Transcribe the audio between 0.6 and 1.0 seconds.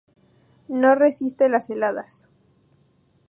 No